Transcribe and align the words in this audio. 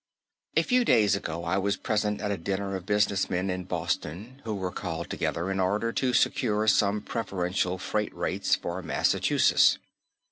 A 0.57 0.63
few 0.63 0.83
days 0.83 1.15
ago 1.15 1.43
I 1.45 1.59
was 1.59 1.77
present 1.77 2.21
at 2.21 2.31
a 2.31 2.35
dinner 2.39 2.75
of 2.75 2.87
business 2.87 3.29
men 3.29 3.51
in 3.51 3.65
Boston 3.65 4.41
who 4.45 4.55
were 4.55 4.71
called 4.71 5.11
together 5.11 5.51
in 5.51 5.59
order 5.59 5.91
to 5.93 6.11
secure 6.11 6.67
some 6.67 7.01
preferential 7.03 7.77
freight 7.77 8.15
rates 8.15 8.55
for 8.55 8.81
Massachusetts. 8.81 9.77